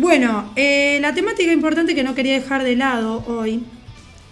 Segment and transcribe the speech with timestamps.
[0.00, 3.64] Bueno, eh, la temática importante que no quería dejar de lado hoy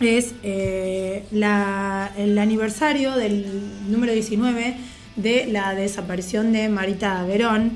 [0.00, 3.44] es eh, el aniversario del
[3.86, 4.76] número 19
[5.16, 7.72] de la desaparición de Marita Verón.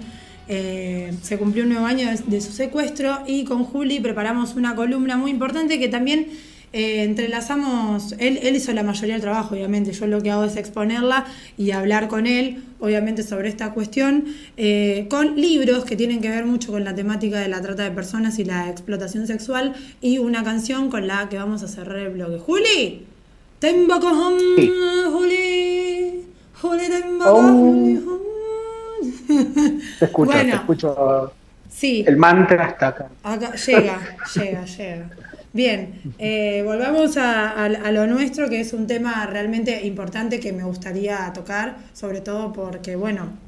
[0.49, 4.74] Eh, se cumplió un nuevo año de, de su secuestro y con Juli preparamos una
[4.74, 6.29] columna muy importante que también
[6.73, 10.57] eh, entrelazamos, él, él hizo la mayoría del trabajo, obviamente, yo lo que hago es
[10.57, 11.27] exponerla
[11.59, 14.25] y hablar con él, obviamente, sobre esta cuestión,
[14.57, 17.91] eh, con libros que tienen que ver mucho con la temática de la trata de
[17.91, 22.11] personas y la explotación sexual y una canción con la que vamos a cerrar el
[22.11, 22.39] bloque.
[22.39, 23.07] Juli,
[23.59, 24.73] te invoco, hum, Sí.
[25.13, 26.25] Juli,
[26.61, 27.41] Juli, te invoco, Oh.
[27.43, 28.19] Hum.
[29.99, 30.51] Te escucho, Bueno.
[30.51, 31.33] te escucho.
[31.71, 32.05] Sí.
[32.07, 33.09] El mantra acá.
[33.23, 33.99] Acá, llega,
[34.35, 35.11] llega, llega.
[35.52, 40.52] Bien, eh, volvamos a, a- a lo nuestro, que es un tema realmente importante que
[40.52, 43.38] me gustaría tocar, sobre todo porque, bueno,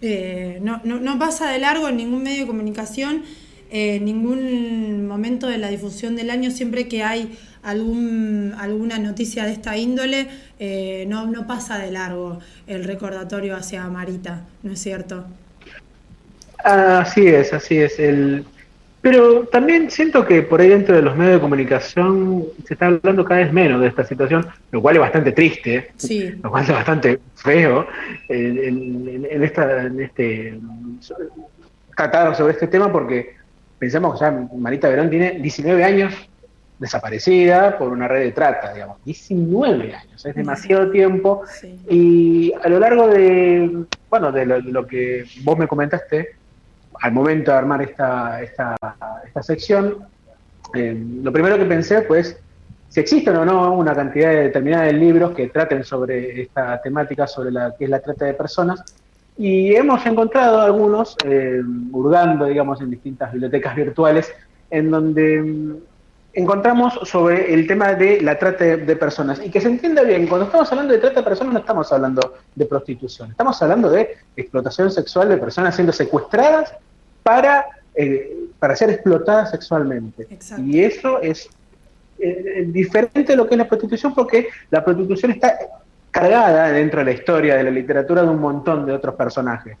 [0.00, 3.22] eh, no, no, no pasa de largo en ningún medio de comunicación,
[3.70, 9.44] eh, en ningún momento de la difusión del año, siempre que hay algún, alguna noticia
[9.44, 14.80] de esta índole, eh, no, no pasa de largo el recordatorio hacia Marita, ¿no es
[14.80, 15.26] cierto?
[16.64, 17.98] Así es, así es.
[17.98, 18.46] El...
[19.00, 23.24] Pero también siento que por ahí dentro de los medios de comunicación se está hablando
[23.24, 26.30] cada vez menos de esta situación, lo cual es bastante triste, Sí.
[26.42, 27.86] lo cual es bastante feo
[28.28, 30.58] en, en- en esta, en este
[31.96, 33.36] tratar sobre este tema porque
[33.78, 36.14] pensamos que ya Marita Verón tiene 19 años
[36.78, 41.76] desaparecida por una red de trata, digamos, 19 años, es demasiado tiempo Sí.
[41.90, 46.36] y a lo largo de, bueno, de lo, de lo que vos me comentaste,
[47.00, 48.76] al momento de armar esta, esta,
[49.24, 49.98] esta sección,
[50.74, 52.38] eh, lo primero que pensé pues
[52.88, 57.50] si existen o no una cantidad determinada de libros que traten sobre esta temática, sobre
[57.50, 58.82] la que es la trata de personas,
[59.36, 64.32] y hemos encontrado algunos, eh, hurgando, digamos, en distintas bibliotecas virtuales,
[64.70, 65.76] en donde mm,
[66.32, 69.40] encontramos sobre el tema de la trata de, de personas.
[69.44, 72.34] Y que se entienda bien, cuando estamos hablando de trata de personas no estamos hablando
[72.54, 76.74] de prostitución, estamos hablando de explotación sexual de personas siendo secuestradas
[77.22, 80.26] para, eh, para ser explotadas sexualmente.
[80.30, 80.64] Exacto.
[80.64, 81.48] Y eso es
[82.18, 85.58] eh, diferente de lo que es la prostitución porque la prostitución está
[86.10, 89.76] cargada dentro de la historia de la literatura de un montón de otros personajes.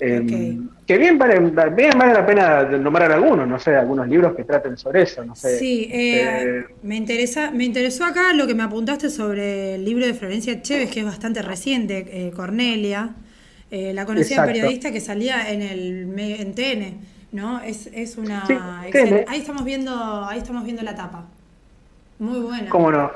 [0.00, 0.86] Eh, Ok.
[0.86, 4.76] Que bien vale, bien vale la pena nombrar algunos, no sé, algunos libros que traten
[4.78, 5.58] sobre eso, no sé.
[5.58, 10.06] Sí, eh, Eh, me, interesa, me interesó acá lo que me apuntaste sobre el libro
[10.06, 13.16] de Florencia Chévez, que es bastante reciente, eh, Cornelia,
[13.70, 16.98] eh, la conocida periodista que salía en el en TN,
[17.32, 17.60] ¿no?
[17.60, 19.24] Es, es una Sí, excel- TN.
[19.28, 21.26] ahí estamos viendo, ahí estamos viendo la tapa.
[22.18, 22.68] Muy buena.
[22.70, 23.10] ¿Cómo no?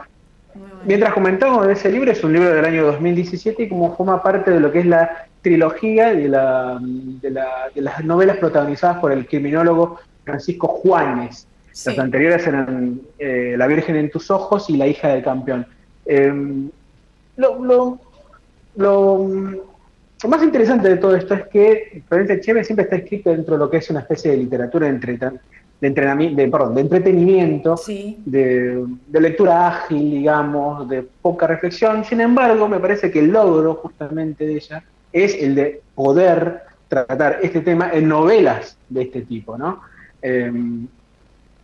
[0.54, 0.84] muy buena.
[0.84, 4.50] Mientras comentamos de ese libro, es un libro del año 2017 y como forma parte
[4.50, 9.10] de lo que es la trilogía de, la, de, la- de las novelas protagonizadas por
[9.12, 11.46] el criminólogo Francisco Juanes.
[11.72, 11.88] Sí.
[11.90, 15.66] Las anteriores eran eh, La Virgen en tus ojos y La hija del campeón.
[16.04, 16.30] Eh,
[17.36, 17.98] lo, lo-
[18.76, 19.71] lo,
[20.22, 23.58] lo más interesante de todo esto es que Florencia Chévez siempre está escrito dentro de
[23.60, 24.92] lo que es una especie de literatura de,
[25.80, 32.04] de, entrenamiento, de, perdón, de entretenimiento, Sí, de, de lectura ágil, digamos, de poca reflexión.
[32.04, 37.38] Sin embargo, me parece que el logro justamente de ella es el de poder tratar
[37.42, 39.80] este tema en novelas de este tipo, ¿no?
[40.20, 40.52] Eh,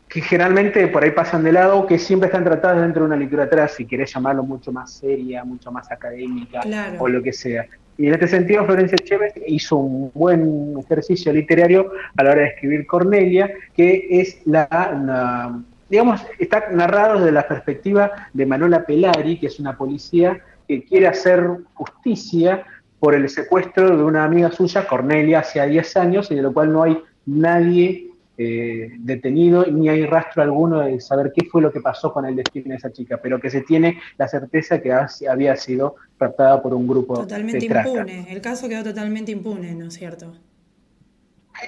[0.09, 3.69] que generalmente por ahí pasan de lado, que siempre están tratadas dentro de una literatura,
[3.69, 6.97] si querés llamarlo, mucho más seria, mucho más académica, Claro.
[6.99, 7.67] o lo que sea.
[7.99, 12.47] Y en este sentido, Florencia Chévez hizo un buen ejercicio literario a la hora de
[12.49, 15.61] escribir Cornelia, que es la, la-
[15.91, 20.39] digamos, está narrado desde la perspectiva de Manuela Pelari, que es una policía
[20.69, 21.45] que quiere hacer
[21.75, 22.65] justicia
[23.01, 26.73] por el secuestro de una amiga suya, Cornelia, hace 10 años, y de lo cual
[26.73, 28.08] no hay nadie
[28.41, 32.37] eh, detenido ni hay rastro alguno de saber qué fue lo que pasó con el
[32.37, 36.63] destino de esa chica, pero que se tiene la certeza que ha- había sido raptada
[36.63, 37.89] por un grupo totalmente de trata.
[37.89, 38.33] impune.
[38.33, 40.33] El caso quedó totalmente impune, ¿no es cierto?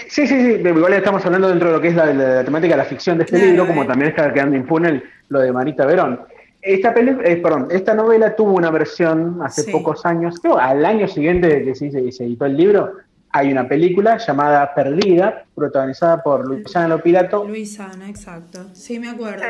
[0.08, 2.75] Sí, sí, sí, igual estamos hablando dentro de lo que es la, la- la temática
[2.75, 3.87] de la ficción de este Claro, libro, como eh.
[3.87, 6.20] también está quedando impune el- lo de Marita Verón.
[6.62, 9.72] Esta, peli, eh, perdón, esta novela tuvo una versión hace Sí.
[9.72, 12.93] pocos años, creo al año siguiente de que se, se editó el libro,
[13.32, 17.47] hay una película llamada Perdida, protagonizada por Luciana Lopilato.
[17.47, 18.67] Luisana, exacto.
[18.73, 19.44] Sí, me acuerdo.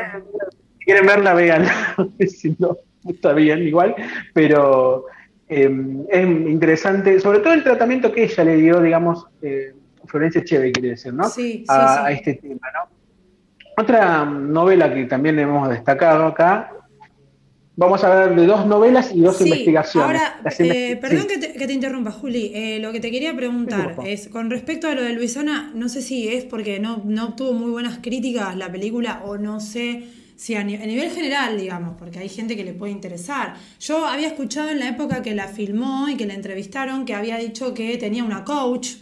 [0.79, 1.65] Si quieren verla, vean.
[2.27, 3.95] si no, está bien igual,
[4.33, 5.05] pero
[5.49, 5.69] eh,
[6.09, 9.73] es interesante, sobre todo el tratamiento que ella le dio, digamos, eh,
[10.05, 11.25] Florencia Cheve, quiere decir, ¿no?
[11.25, 11.99] Sí, sí, a, sí.
[12.05, 12.89] a este tema, ¿no?
[13.77, 16.71] Otra novela que también hemos destacado acá
[17.75, 20.21] vamos a hablar de dos novelas y dos investigaciones.
[20.21, 22.51] Ahora, eh, perdón que, te, interrumpa, Juli.
[22.53, 26.01] Eh, lo que te quería preguntar es, con respecto a lo de Luisana, no sé
[26.01, 30.03] si es porque no, no obtuvo muy buenas críticas la película o no sé
[30.41, 33.53] si a, nivel general, digamos, porque hay gente que le puede interesar.
[33.79, 37.37] Yo había escuchado en la época que la filmó y que la entrevistaron que había
[37.37, 38.93] dicho que tenía una coach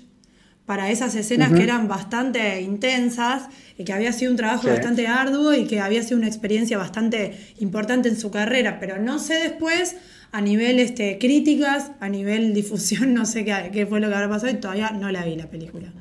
[0.69, 5.51] para esas escenas que eran bastante intensas y que había sido un trabajo bastante arduo
[5.56, 9.98] y que había sido una experiencia bastante importante en su carrera, pero no sé después
[10.31, 14.30] a nivel este, críticas, a nivel difusión, no sé qué, qué fue lo que habrá
[14.30, 15.92] pasado y todavía no la vi la película.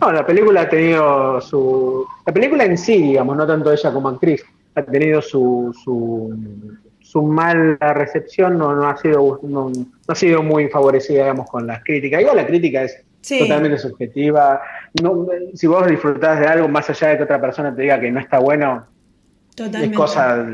[0.00, 2.06] No, la película ha tenido su...
[2.24, 4.42] La película en sí, digamos, no tanto ella como actriz,
[4.74, 6.34] ha tenido su, su,
[7.02, 11.66] su mala recepción, no, no, ha sido, no, no ha sido muy favorecida, digamos, con
[11.66, 12.22] las críticas.
[12.22, 14.60] Igual la crítica es totalmente subjetiva.
[15.02, 18.10] No, si vos disfrutás de algo más allá de que otra persona te diga que
[18.10, 18.86] no está bueno,
[19.56, 20.44] es cosa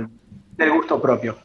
[0.56, 1.36] del gusto propio.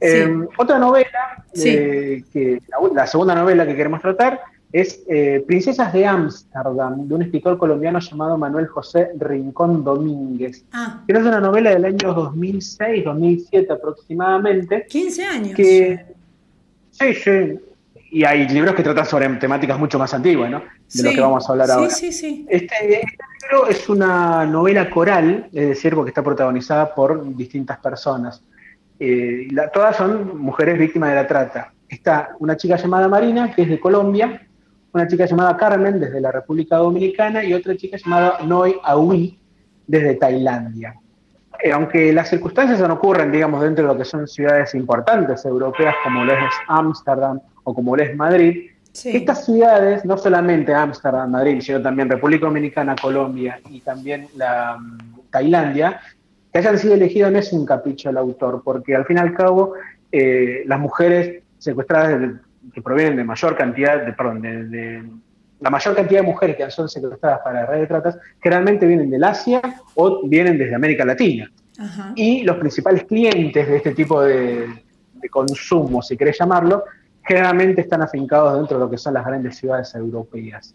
[0.00, 0.28] Eh,
[0.58, 2.60] otra novela, eh, que
[2.94, 4.40] la, segunda novela que queremos tratar
[4.72, 11.02] es eh, Princesas de Ámsterdam, de un escritor colombiano llamado Manuel José Rincón Domínguez, ah.
[11.06, 14.84] que es una novela del año 2006, 2007 aproximadamente.
[14.88, 15.54] 15 años.
[15.54, 16.04] Que,
[16.90, 17.60] sí, sí,
[18.10, 20.62] y hay libros que tratan sobre temáticas mucho más antiguas, ¿no?
[20.92, 21.90] De lo que vamos a hablar ahora.
[21.90, 23.06] Sí, sí, este, este,
[23.42, 28.42] libro es una novela coral, es decir, porque está protagonizada por distintas personas.
[29.00, 31.72] Eh, todas son mujeres víctimas de la trata.
[31.88, 34.46] Está una chica llamada Marina, que es de Colombia,
[34.92, 39.38] una chica llamada Carmen, desde la República Dominicana, y otra chica llamada Noi Aui,
[39.86, 40.94] desde Tailandia.
[41.62, 45.94] Eh, aunque las circunstancias no ocurren, digamos, dentro de lo que son ciudades importantes europeas,
[46.02, 51.82] como lo es Ámsterdam o como es Madrid, estas ciudades, no solamente Ámsterdam, Madrid, sino
[51.82, 56.00] también República Dominicana, Colombia y también la mm, Tailandia,
[56.52, 59.34] que hayan sido elegidos no es un capricho del autor, porque al fin y al
[59.34, 59.74] cabo
[60.12, 62.34] eh, las mujeres secuestradas
[62.72, 65.02] que provienen de mayor cantidad, de, perdón, de,
[65.60, 69.10] la mayor cantidad de mujeres que son secuestradas para la red de tratas, generalmente vienen
[69.10, 69.60] del Asia
[69.94, 71.50] o vienen desde América Latina.
[72.14, 74.68] Y los principales clientes de este tipo de,
[75.14, 76.84] de consumo, si querés llamarlo,
[77.24, 80.74] generalmente están afincados dentro de lo que son las grandes ciudades europeas.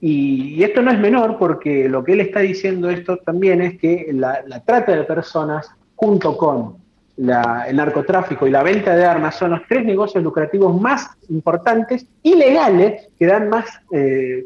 [0.00, 4.10] Y, esto no es menor porque lo que él está diciendo esto también es que
[4.12, 6.76] la, trata de personas junto con
[7.16, 12.34] el narcotráfico y la venta de armas son los tres negocios lucrativos más importantes y
[12.34, 14.44] legales que dan más eh,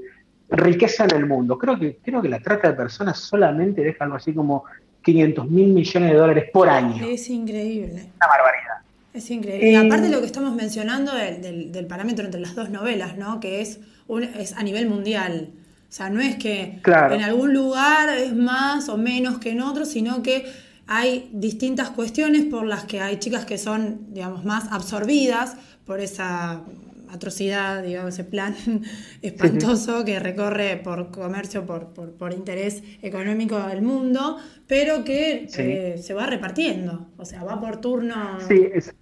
[0.51, 1.57] riqueza en el mundo.
[1.57, 4.65] Creo que, creo que la trata de personas solamente deja algo así como
[5.03, 7.05] 500 mil millones de dólares por año.
[7.05, 8.13] Es increíble.
[8.17, 8.68] Una barbaridad.
[9.15, 9.73] Es increíble.
[9.73, 13.41] y aparte de lo que estamos mencionando del, parámetro entre las dos novelas, ¿no?
[13.41, 13.81] Que es,
[14.39, 15.51] es a nivel mundial.
[15.89, 19.87] O sea, no es que en algún lugar es más o menos que en otro,
[19.87, 20.45] sino que
[20.87, 25.57] hay distintas cuestiones por las que hay chicas que son, digamos, más absorbidas
[25.87, 26.63] por esa
[27.11, 28.55] atrocidad, digamos, ese plan
[29.23, 36.15] espantoso que recorre por comercio, por, por, interés económico del mundo, pero que eh, se
[36.15, 38.39] va repartiendo, o sea, va por turno.
[38.47, 38.95] Sí, es,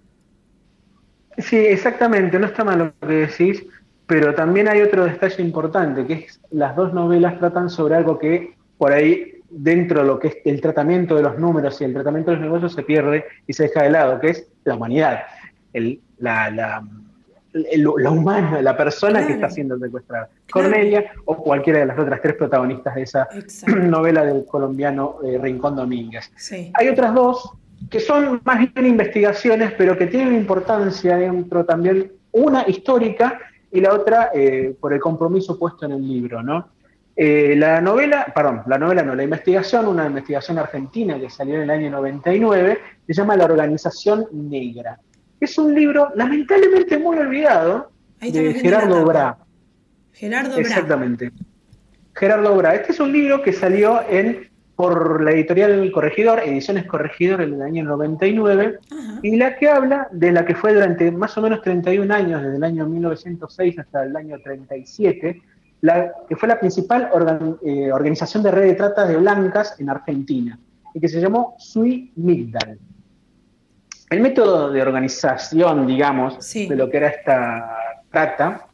[1.37, 3.63] Sí, exactamente, no está mal lo que decís,
[4.07, 8.55] pero también hay otro detalle importante, que es las dos novelas tratan sobre algo que
[8.77, 12.31] por ahí dentro de lo que es el tratamiento de los números y el tratamiento
[12.31, 15.19] de los negocios se pierde y se deja de lado, que es la humanidad,
[15.73, 16.83] el, la, la,
[18.11, 20.29] humana, la persona que está siendo secuestrada.
[20.51, 23.27] Cornelia o cualquiera de las otras tres protagonistas de esa
[23.67, 26.31] novela del colombiano eh, Rincón Domínguez.
[26.73, 27.51] Hay otras dos
[27.89, 33.39] que son más bien investigaciones, pero que tienen importancia dentro también, una histórica
[33.71, 36.69] y la otra eh, por el compromiso puesto en el libro, ¿no?
[37.19, 41.61] Eh, la novela, perdón, la novela no, la investigación, una investigación argentina que salió en
[41.61, 44.99] el año 99, se llama La Organización Negra.
[45.39, 49.37] Es un libro lamentablemente muy olvidado de Gerardo Bra.
[50.13, 50.59] Gerardo Bra.
[50.59, 51.31] Exactamente.
[52.13, 52.75] Gerardo Bra.
[52.75, 57.61] Este es un libro que salió en por la editorial Corregidor, Ediciones Corregidor en el
[57.63, 58.77] año 99,
[59.23, 62.57] y la que habla de la que fue durante más o menos 31 años, desde
[62.57, 65.41] el año 1906 hasta el año 37,
[65.81, 67.09] la, que fue la principal
[67.65, 70.59] eh, organización de red de trata de blancas en Argentina,
[70.93, 72.77] y que se llamó Sui Migdal.
[74.09, 78.67] El método de organización, digamos, de lo que era esta trata,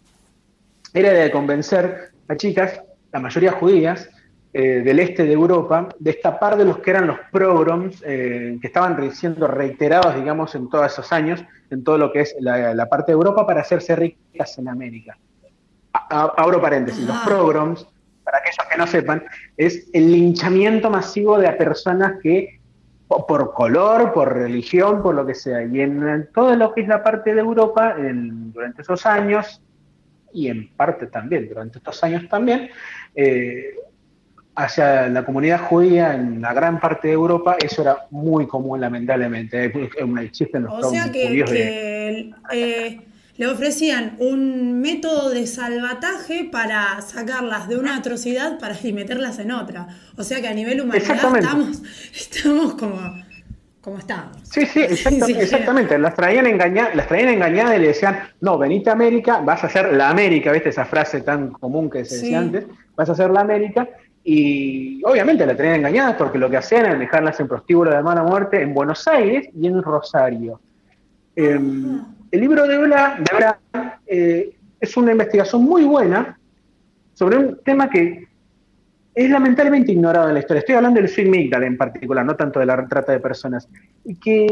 [0.93, 4.09] era de convencer a chicas, la mayoría judías,
[4.55, 8.67] eh, del este de Europa, de escapar de los que eran los pogroms eh, que
[8.67, 13.11] estaban siendo reiterados, digamos, en todos esos años, en todo lo que es la, parte
[13.11, 15.17] de Europa para hacerse ricas en América.
[16.11, 17.87] abro paréntesis, los pogroms,
[18.23, 19.23] para aquellos que no sepan,
[19.57, 22.59] es el linchamiento masivo de personas que
[23.27, 25.63] por color, por religión, por lo que sea.
[25.63, 29.61] Y en, todo lo que es la parte de Europa, durante esos años,
[30.33, 32.69] y en parte también, durante estos años también,
[33.15, 33.75] eh,
[34.55, 39.71] hacia la comunidad judía en la gran parte de Europa, eso era muy común, lamentablemente.
[40.21, 43.01] Existen los o sea que, eh,
[43.35, 49.51] le ofrecían un método de salvataje para sacarlas de una atrocidad para y meterlas en
[49.51, 49.87] otra.
[50.17, 51.81] O sea que a nivel humanidad estamos,
[52.13, 52.99] estamos como,
[53.81, 54.37] como estamos.
[54.43, 55.97] Sí, sí, exactamente.
[55.97, 59.69] Las traían, engañadas, las traían engañadas y le decían, no, venite a América, vas a
[59.69, 60.69] ser la América, ¿viste?
[60.69, 63.89] Esa frase tan común que se decía antes, vas a ser la América.
[64.23, 68.23] Y obviamente la traían engañadas porque lo que hacían era dejarlas en prostíbulo de mala
[68.23, 70.61] muerte en Buenos Aires y en Rosario.
[71.35, 73.23] Em, el libro de Ola,
[74.07, 76.39] eh, es una investigación muy buena
[77.13, 78.27] sobre un tema que
[79.13, 80.61] es lamentablemente ignorado en la historia.
[80.61, 83.69] Estoy hablando del Migdal en particular, no tanto de la trata de personas.
[84.03, 84.47] Y que,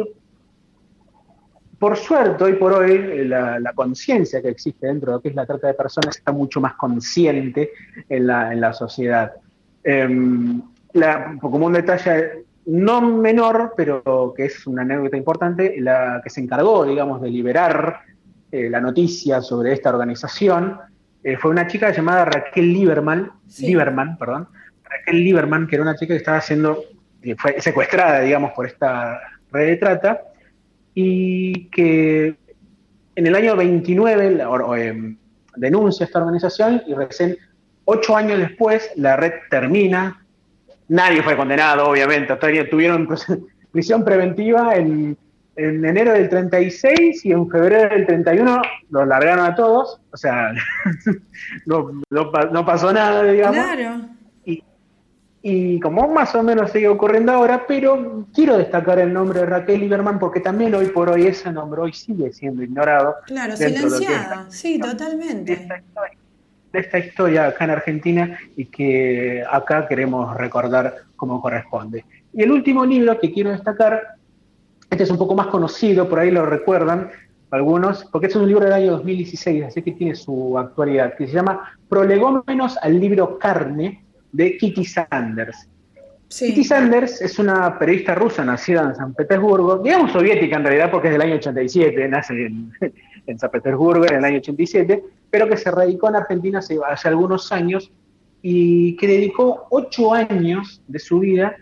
[1.79, 5.35] por suerte, hoy por hoy, eh, la, conciencia que existe dentro de lo que es
[5.35, 7.71] la trata de personas está mucho más consciente
[8.07, 9.31] en la, sociedad.
[9.83, 10.61] Em,
[11.41, 16.85] como un detalle no menor, pero que es una anécdota importante, la que se encargó,
[16.85, 18.01] digamos, de liberar
[18.51, 20.77] eh, la noticia sobre esta organización,
[21.23, 24.47] eh, fue una chica llamada Raquel Lieberman, Lieberman, perdón,
[24.83, 26.83] Raquel Lieberman, que era una chica que estaba siendo,
[27.37, 29.19] fue secuestrada, digamos, por esta
[29.51, 30.21] red de trata,
[30.93, 32.35] y que
[33.15, 34.43] en el año 29
[34.77, 35.15] eh,
[35.55, 37.37] denuncia esta organización y recién
[37.85, 40.25] ocho años después la red termina
[40.91, 42.35] Nadie fue condenado, obviamente.
[42.69, 43.07] Tuvieron
[43.71, 45.17] prisión preventiva en,
[45.55, 50.01] enero del 36 y en febrero del 31 los largaron a todos.
[50.11, 50.51] O sea,
[51.65, 53.55] no, pasó nada, digamos.
[53.55, 54.01] Claro.
[55.43, 59.79] Y, como más o menos sigue ocurriendo ahora, pero quiero destacar el nombre de Raquel
[59.79, 63.15] Lieberman porque también hoy por hoy ese nombre hoy sigue siendo ignorado.
[63.25, 66.20] Claro, silenciada, sí, totalmente de esta historia
[66.73, 72.05] acá en Argentina y que acá queremos recordar como corresponde.
[72.33, 74.15] Y el último libro que quiero destacar,
[74.89, 77.09] este es un poco más conocido, por ahí lo recuerdan
[77.51, 81.33] algunos, porque es un libro del año 2016, así que tiene su actualidad, que se
[81.33, 85.67] llama Prolegómenos al libro Carne de Kitty Sanders.
[86.29, 91.09] Kitty Sanders es una periodista rusa nacida en San Petersburgo, digamos soviética en realidad porque
[91.09, 92.71] es del año 87, nace en,
[93.27, 97.51] en San Petersburgo en el año 87, pero que se radicó en Argentina hace, algunos
[97.51, 97.91] años
[98.41, 101.55] y que dedicó ocho años de su vida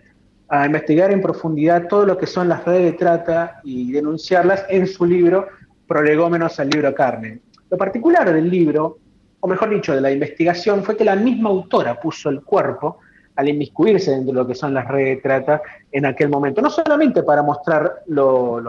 [0.49, 4.88] a investigar en profundidad todo lo que son las redes de trata y denunciarlas en
[4.88, 5.47] su libro
[5.88, 7.41] Prolegómenos al libro Carmen.
[7.69, 8.97] Lo particular del libro,
[9.39, 12.97] o mejor dicho, de la investigación, fue que la misma autora puso el cuerpo
[13.35, 15.61] al inmiscuirse dentro de lo que son las redes de trata
[15.91, 18.59] en aquel momento, no solamente para mostrar lo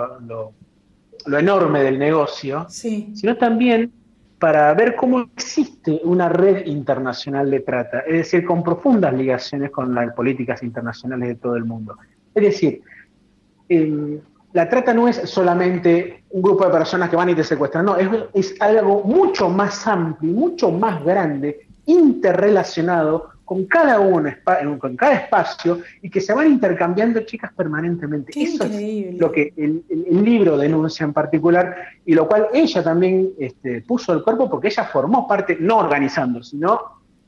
[1.26, 3.92] lo enorme del negocio, sino también
[4.40, 9.94] para ver cómo existe una red internacional de trata, es decir, con profundas ligaciones con
[9.94, 11.96] las políticas internacionales de todo el mundo.
[12.34, 12.80] Es decir,
[14.54, 17.96] la trata no es solamente un grupo de personas que van y te secuestran, no,
[17.96, 24.30] es, es algo mucho más amplio, mucho más grande, interrelacionado con cada uno,
[24.78, 28.30] con cada espacio, y que se van intercambiando chicas permanentemente.
[28.40, 29.82] Eso es lo que el,
[30.24, 31.74] libro denuncia en particular,
[32.06, 36.44] y lo cual ella también este, puso el cuerpo porque ella formó parte, no organizando,
[36.44, 36.80] sino,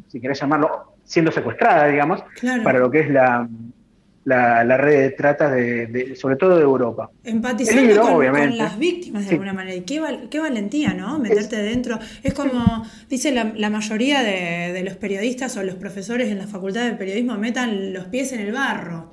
[0.06, 2.22] si querés llamarlo, siendo secuestrada, digamos,
[2.62, 3.48] para lo que es la,
[4.24, 7.10] la, red de trata, de, sobre todo de Europa.
[7.24, 9.76] Empatizando con, las víctimas de alguna manera.
[9.76, 10.00] Y qué,
[10.30, 11.18] qué, valentía, ¿no?
[11.18, 11.98] Meterte dentro.
[12.22, 16.92] Es como, dice la, mayoría de, los periodistas o los profesores en la facultad de
[16.92, 19.10] periodismo, metan los pies en el barro.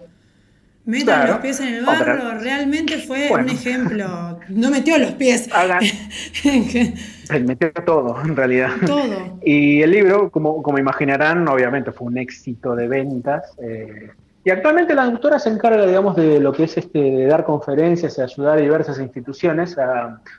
[0.86, 2.40] Metan los pies en el barro.
[2.40, 4.40] Realmente fue un ejemplo.
[4.50, 5.48] No metió los pies.
[7.46, 8.72] metió todo, en realidad.
[8.86, 9.40] Todo.
[9.44, 13.44] Y el libro, como, como imaginarán, obviamente fue un éxito de ventas.
[13.62, 14.10] Eh,
[14.44, 18.18] y actualmente la doctora se encarga, digamos, de lo que es este, de dar conferencias
[18.18, 19.76] y ayudar a diversas instituciones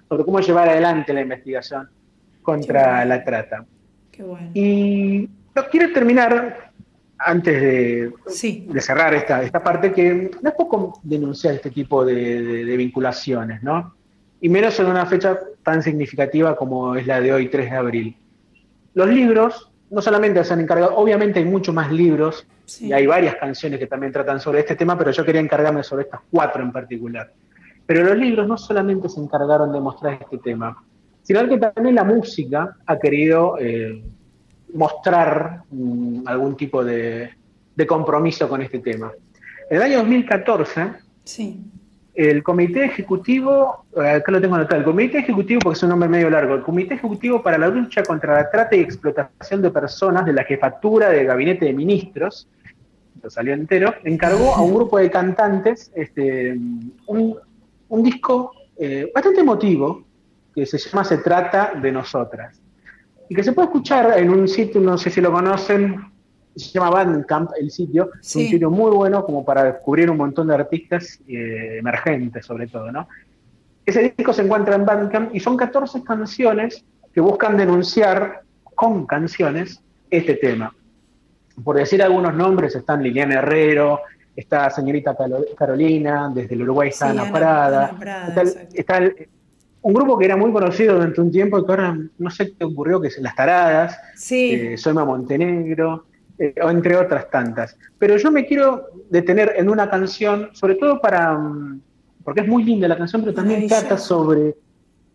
[0.09, 1.89] sobre cómo llevar adelante la investigación
[2.43, 3.67] contra la trata.
[4.11, 4.51] Qué bueno.
[4.55, 5.29] Y
[5.71, 6.73] quiero terminar,
[7.19, 8.13] antes de,
[8.73, 13.63] de cerrar esta, esta parte, que no es poco denunciar este tipo de, de vinculaciones,
[13.63, 13.95] ¿no?
[14.41, 18.17] Y menos en una fecha tan significativa como es la de hoy, 3 de abril.
[18.95, 22.47] Los libros no solamente se han encargado, obviamente hay muchos más libros
[22.81, 26.05] y hay varias canciones que también tratan sobre este tema, pero yo quería encargarme sobre
[26.05, 27.33] estas cuatro en particular.
[27.87, 30.77] Pero los libros no solamente se encargaron de mostrar este tema,
[31.23, 34.03] sino que también la música ha querido eh,
[34.75, 37.31] mostrar mm, algún tipo de,
[37.89, 39.11] compromiso con este tema.
[39.71, 40.93] En el año 2014,
[41.25, 41.61] Sí.
[42.15, 46.29] El comité ejecutivo, acá lo tengo anotado, el comité ejecutivo, porque es un nombre medio
[46.29, 50.33] largo, el comité ejecutivo para la lucha contra la trata y explotación de personas de
[50.33, 52.49] la jefatura del gabinete de ministros,
[53.23, 56.57] lo salió entero, encargó a un grupo de cantantes este,
[57.07, 57.37] un,
[58.03, 60.05] disco eh, bastante emotivo
[60.55, 62.61] que se llama Se trata de nosotras
[63.29, 66.11] y que se puede escuchar en un sitio, no sé si lo conocen,
[66.57, 70.49] se llama Bandcamp el sitio, es un sitio muy bueno como para descubrir un montón
[70.49, 73.09] de artistas eh, emergentes sobre todo, ¿no?
[73.87, 78.43] Ese disco se encuentra en Bandcamp y son 14 canciones que buscan denunciar
[78.75, 80.75] con canciones este tema.
[81.63, 84.01] Por decir algunos nombres, están Liliana Herrero,
[84.37, 85.17] está señorita
[85.57, 87.97] Carolina, desde el Uruguay está Ana Prada,
[88.73, 89.01] está,
[89.83, 93.01] un grupo que era muy conocido durante un tiempo que ahora no sé qué ocurrió,
[93.01, 94.53] que es Las Taradas, sí.
[94.53, 96.05] eh, Montenegro,
[96.39, 97.77] eh, entre otras tantas.
[97.99, 101.81] Pero yo me quiero detener en una canción, sobre todo para, mm,
[102.25, 104.55] porque es muy linda la canción, pero también trata sobre,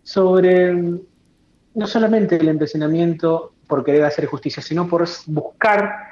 [0.01, 0.99] sobre mm,
[1.75, 6.04] no solamente el empecinamiento por querer hacer justicia, sino por buscar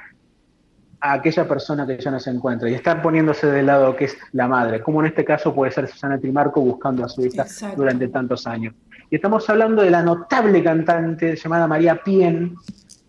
[1.04, 4.16] a aquella persona que ya no se encuentra y estar poniéndose del lado que es
[4.32, 7.44] la madre, como en este caso puede ser Susana Trimarco buscando a su hija
[7.76, 8.74] durante tantos años.
[9.10, 12.54] Y estamos hablando de la notable cantante llamada María Pien,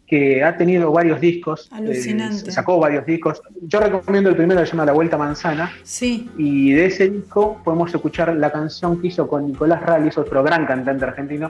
[0.05, 1.69] que ha tenido varios discos.
[1.71, 2.51] Eh, Alucinante.
[2.51, 3.41] sacó varios discos.
[3.61, 5.71] Yo recomiendo el primero, que se llama La Vuelta Manzana.
[5.83, 6.29] Sí.
[6.37, 10.65] Y de ese disco podemos escuchar la canción que hizo con Nicolás Rallis, otro gran
[10.65, 11.49] cantante argentino,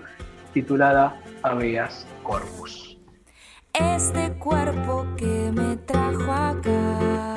[0.54, 2.85] titulada Aveas Corpus.
[3.78, 7.36] Este cuerpo que me trajo acá.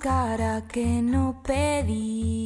[0.00, 2.39] Cara que no pedí.